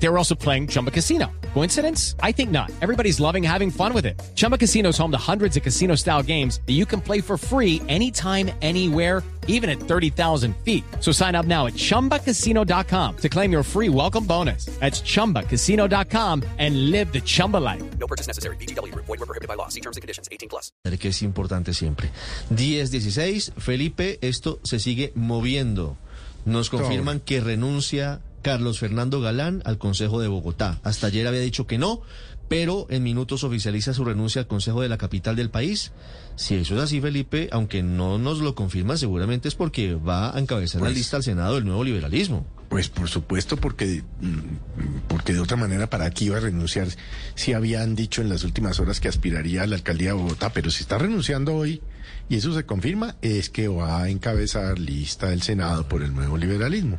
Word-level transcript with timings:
They 0.00 0.08
were 0.08 0.18
also 0.18 0.34
playing 0.34 0.68
Chumba 0.68 0.90
Casino. 0.90 1.26
Coincidence? 1.54 2.14
I 2.22 2.32
think 2.32 2.50
not. 2.50 2.70
Everybody's 2.80 3.18
loving 3.18 3.42
having 3.42 3.70
fun 3.70 3.92
with 3.92 4.06
it. 4.06 4.20
Chumba 4.36 4.56
Casino 4.56 4.90
is 4.90 4.98
home 4.98 5.10
to 5.10 5.18
hundreds 5.18 5.56
of 5.56 5.62
casino 5.62 5.96
style 5.96 6.22
games 6.22 6.60
that 6.66 6.74
you 6.74 6.86
can 6.86 7.00
play 7.00 7.20
for 7.20 7.36
free 7.36 7.82
anytime, 7.88 8.50
anywhere, 8.62 9.24
even 9.48 9.68
at 9.68 9.80
30,000 9.80 10.54
feet. 10.64 10.84
So 11.00 11.10
sign 11.10 11.34
up 11.34 11.46
now 11.46 11.66
at 11.66 11.72
chumbacasino.com 11.74 13.16
to 13.16 13.28
claim 13.28 13.50
your 13.50 13.64
free 13.64 13.88
welcome 13.88 14.24
bonus. 14.24 14.66
That's 14.78 15.00
chumbacasino.com 15.00 16.44
and 16.58 16.90
live 16.90 17.12
the 17.12 17.20
Chumba 17.20 17.56
life. 17.56 17.82
No 17.98 18.06
purchase 18.06 18.28
necessary. 18.28 18.56
BGW. 18.56 18.94
Void 18.94 19.08
were 19.08 19.26
prohibited 19.26 19.48
by 19.48 19.54
law. 19.54 19.68
See 19.68 19.80
terms 19.80 19.96
and 19.96 20.02
conditions. 20.02 20.28
18 20.30 20.48
plus. 20.48 20.70
que 20.98 21.10
es 21.10 21.22
importante 21.22 21.74
siempre. 21.74 22.10
10-16, 22.50 23.52
Felipe, 23.56 24.18
esto 24.20 24.60
se 24.64 24.78
sigue 24.78 25.12
moviendo. 25.14 25.96
Nos 26.44 26.70
confirman 26.70 27.20
que 27.20 27.40
renuncia 27.40 28.20
Carlos 28.42 28.78
Fernando 28.78 29.20
Galán 29.20 29.62
al 29.64 29.78
Consejo 29.78 30.20
de 30.20 30.28
Bogotá. 30.28 30.80
Hasta 30.84 31.08
ayer 31.08 31.26
había 31.26 31.40
dicho 31.40 31.66
que 31.66 31.78
no, 31.78 32.00
pero 32.48 32.86
en 32.88 33.02
minutos 33.02 33.44
oficializa 33.44 33.92
su 33.92 34.04
renuncia 34.04 34.40
al 34.42 34.46
Consejo 34.48 34.80
de 34.80 34.88
la 34.88 34.96
capital 34.98 35.36
del 35.36 35.50
país. 35.50 35.92
Si 36.36 36.54
eso 36.54 36.76
es 36.76 36.82
así, 36.82 37.00
Felipe, 37.00 37.48
aunque 37.52 37.82
no 37.82 38.18
nos 38.18 38.38
lo 38.40 38.54
confirma, 38.54 38.96
seguramente 38.96 39.48
es 39.48 39.54
porque 39.54 39.94
va 39.94 40.34
a 40.34 40.38
encabezar 40.38 40.80
la 40.80 40.86
Pues- 40.88 40.96
lista 40.98 41.16
al 41.16 41.22
Senado 41.24 41.56
del 41.56 41.64
nuevo 41.64 41.82
liberalismo. 41.84 42.46
Pues 42.68 42.88
por 42.90 43.08
supuesto, 43.08 43.56
porque, 43.56 44.02
mm, 44.20 45.06
porque 45.08 45.32
de 45.32 45.40
otra 45.40 45.56
manera, 45.56 45.88
¿para 45.88 46.10
qué 46.10 46.26
iba 46.26 46.36
a 46.36 46.40
renunciar? 46.40 46.88
Si 47.34 47.54
habían 47.54 47.94
dicho 47.96 48.20
en 48.20 48.28
las 48.28 48.44
últimas 48.44 48.78
horas 48.78 49.00
que 49.00 49.08
aspiraría 49.08 49.62
a 49.62 49.66
la 49.66 49.76
alcaldía 49.76 50.08
de 50.08 50.14
Bogotá, 50.14 50.52
pero 50.52 50.70
si 50.70 50.82
está 50.82 50.98
renunciando 50.98 51.54
hoy 51.54 51.80
y 52.28 52.36
eso 52.36 52.54
se 52.54 52.64
confirma, 52.66 53.16
es 53.22 53.48
que 53.48 53.68
va 53.68 54.02
a 54.02 54.08
encabezar 54.10 54.78
lista 54.78 55.30
del 55.30 55.40
Senado 55.42 55.88
por 55.88 56.02
el 56.02 56.14
nuevo 56.14 56.36
liberalismo. 56.36 56.98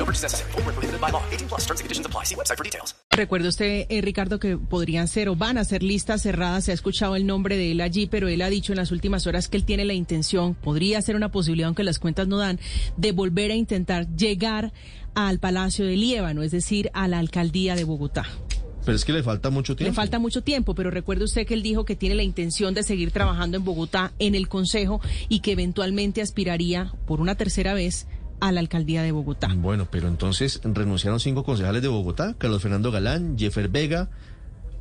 No 0.00 0.06
purchase 0.06 0.24
necessary. 0.24 0.50
Void 0.52 0.64
were 0.64 0.72
prohibited 0.72 0.98
by 0.98 1.10
law. 1.10 1.22
18 1.30 1.48
plus. 1.48 1.60
Terms 1.66 1.80
and 1.80 1.84
conditions 1.84 2.06
apply. 2.06 2.24
See 2.24 2.34
website 2.34 2.56
for 2.56 2.64
details. 2.64 2.94
Recuerda 3.10 3.48
usted, 3.48 3.86
eh, 3.90 4.00
Ricardo, 4.00 4.38
que 4.38 4.56
podrían 4.56 5.08
ser 5.08 5.28
o 5.28 5.36
van 5.36 5.58
a 5.58 5.64
ser 5.64 5.82
listas 5.82 6.22
cerradas. 6.22 6.64
Se 6.64 6.70
ha 6.70 6.74
escuchado 6.74 7.16
el 7.16 7.26
nombre 7.26 7.58
de 7.58 7.72
él 7.72 7.82
allí, 7.82 8.06
pero 8.06 8.28
él 8.28 8.40
ha 8.40 8.48
dicho 8.48 8.72
en 8.72 8.78
las 8.78 8.92
últimas 8.92 9.26
horas 9.26 9.48
que 9.48 9.58
él 9.58 9.64
tiene 9.64 9.84
la 9.84 9.92
intención, 9.92 10.54
podría 10.54 11.02
ser 11.02 11.16
una 11.16 11.30
posibilidad, 11.30 11.66
aunque 11.66 11.84
las 11.84 11.98
cuentas 11.98 12.26
no 12.28 12.38
dan, 12.38 12.58
de 12.96 13.12
volver 13.12 13.50
a 13.50 13.56
intentar 13.56 14.08
llegar 14.16 14.72
al 15.14 15.38
Palacio 15.38 15.84
de 15.84 15.96
Líbano, 15.96 16.42
es 16.42 16.52
decir, 16.52 16.90
a 16.94 17.06
la 17.06 17.18
alcaldía 17.18 17.74
de 17.74 17.84
Bogotá. 17.84 18.24
Pero 18.84 18.96
es 18.96 19.04
que 19.04 19.12
le 19.12 19.22
falta 19.22 19.50
mucho 19.50 19.76
tiempo. 19.76 19.90
Le 19.90 19.94
falta 19.94 20.18
mucho 20.18 20.42
tiempo, 20.42 20.74
pero 20.74 20.90
recuerde 20.90 21.24
usted 21.24 21.46
que 21.46 21.52
él 21.52 21.62
dijo 21.62 21.84
que 21.84 21.96
tiene 21.96 22.14
la 22.14 22.22
intención 22.22 22.72
de 22.72 22.82
seguir 22.84 23.10
trabajando 23.10 23.58
en 23.58 23.64
Bogotá, 23.64 24.12
en 24.18 24.34
el 24.34 24.48
Consejo, 24.48 25.02
y 25.28 25.40
que 25.40 25.52
eventualmente 25.52 26.22
aspiraría 26.22 26.94
por 27.06 27.20
una 27.20 27.34
tercera 27.34 27.74
vez 27.74 28.06
a 28.40 28.52
la 28.52 28.60
alcaldía 28.60 29.02
de 29.02 29.12
Bogotá. 29.12 29.48
Bueno, 29.54 29.86
pero 29.90 30.08
entonces 30.08 30.60
renunciaron 30.64 31.20
cinco 31.20 31.44
concejales 31.44 31.82
de 31.82 31.88
Bogotá, 31.88 32.34
Carlos 32.38 32.62
Fernando 32.62 32.90
Galán, 32.90 33.38
Jeffer 33.38 33.68
Vega, 33.68 34.08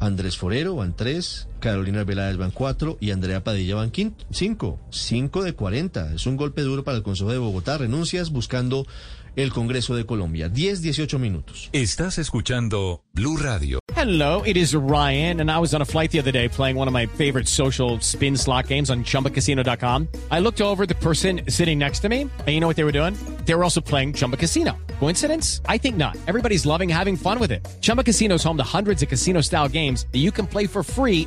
Andrés 0.00 0.36
Forero 0.36 0.76
van 0.76 0.94
tres, 0.94 1.48
Carolina 1.64 2.04
Veláez 2.04 2.36
van 2.36 2.50
cuatro 2.50 2.98
y 3.00 3.10
Andrea 3.10 3.42
Padilla 3.42 3.76
van 3.76 3.90
quin- 3.90 4.12
cinco. 4.30 4.78
Cinco 4.90 5.42
de 5.42 5.54
cuarenta. 5.54 6.12
Es 6.14 6.26
un 6.26 6.36
golpe 6.36 6.60
duro 6.60 6.84
para 6.84 6.98
el 6.98 7.02
Consejo 7.02 7.32
de 7.32 7.38
Bogotá. 7.38 7.78
Renuncias 7.78 8.28
buscando 8.30 8.86
el 9.34 9.50
Congreso 9.50 9.96
de 9.96 10.04
Colombia. 10.04 10.50
10, 10.50 10.82
18 10.82 11.18
minutos. 11.18 11.70
Estás 11.72 12.18
escuchando 12.18 13.02
Blue 13.14 13.38
Radio. 13.38 13.78
Hello, 13.96 14.42
it 14.44 14.56
is 14.58 14.74
Ryan, 14.74 15.40
and 15.40 15.50
I 15.50 15.58
was 15.58 15.72
on 15.74 15.80
a 15.80 15.84
flight 15.86 16.10
the 16.10 16.18
other 16.20 16.32
day 16.32 16.48
playing 16.48 16.76
one 16.76 16.86
of 16.86 16.92
my 16.92 17.06
favorite 17.16 17.48
social 17.48 17.98
spin 18.00 18.36
slot 18.36 18.68
games 18.68 18.90
on 18.90 19.02
chumbacasino.com. 19.04 20.08
I 20.30 20.40
looked 20.40 20.60
over 20.60 20.84
the 20.86 20.94
person 20.96 21.40
sitting 21.48 21.78
next 21.78 22.00
to 22.00 22.08
me, 22.08 22.22
and 22.22 22.48
you 22.48 22.60
know 22.60 22.66
what 22.68 22.76
they 22.76 22.84
were 22.84 22.92
doing? 22.92 23.14
They 23.46 23.54
were 23.54 23.64
also 23.64 23.80
playing 23.80 24.12
Chumba 24.14 24.36
Casino. 24.36 24.76
Coincidence? 25.00 25.60
I 25.68 25.78
think 25.78 25.96
not. 25.96 26.16
Everybody's 26.26 26.64
loving 26.66 26.88
having 26.88 27.16
fun 27.16 27.38
with 27.38 27.50
it. 27.50 27.66
Chumba 27.80 28.02
Casino 28.04 28.34
is 28.36 28.44
home 28.44 28.56
to 28.56 28.62
hundreds 28.64 29.02
of 29.02 29.08
casino 29.08 29.40
style 29.42 29.68
games 29.68 30.06
that 30.12 30.18
you 30.18 30.30
can 30.32 30.46
play 30.46 30.66
for 30.66 30.82
free 30.82 31.26